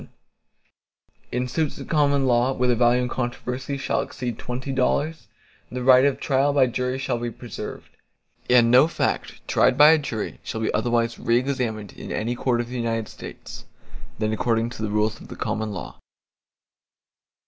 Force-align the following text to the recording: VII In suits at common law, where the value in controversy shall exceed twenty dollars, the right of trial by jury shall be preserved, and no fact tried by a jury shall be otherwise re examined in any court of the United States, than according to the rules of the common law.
VII 0.01 0.07
In 1.31 1.47
suits 1.47 1.77
at 1.77 1.87
common 1.87 2.25
law, 2.25 2.53
where 2.53 2.67
the 2.67 2.75
value 2.75 3.03
in 3.03 3.07
controversy 3.07 3.77
shall 3.77 4.01
exceed 4.01 4.39
twenty 4.39 4.71
dollars, 4.71 5.27
the 5.71 5.83
right 5.83 6.05
of 6.05 6.19
trial 6.19 6.53
by 6.53 6.65
jury 6.65 6.97
shall 6.97 7.19
be 7.19 7.29
preserved, 7.29 7.91
and 8.49 8.71
no 8.71 8.87
fact 8.87 9.47
tried 9.47 9.77
by 9.77 9.91
a 9.91 9.99
jury 9.99 10.39
shall 10.43 10.59
be 10.61 10.73
otherwise 10.73 11.19
re 11.19 11.37
examined 11.37 11.93
in 11.93 12.11
any 12.11 12.33
court 12.33 12.59
of 12.59 12.69
the 12.69 12.77
United 12.77 13.09
States, 13.09 13.65
than 14.17 14.33
according 14.33 14.71
to 14.71 14.81
the 14.81 14.89
rules 14.89 15.21
of 15.21 15.27
the 15.27 15.35
common 15.35 15.71
law. 15.71 15.99